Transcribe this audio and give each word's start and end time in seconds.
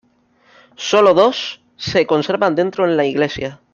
Sólo 0.77 1.13
dos 1.13 1.61
se 1.75 2.07
conservan 2.07 2.55
dentro 2.55 2.85
en 2.87 2.97
la 2.97 3.05
iglesia. 3.05 3.61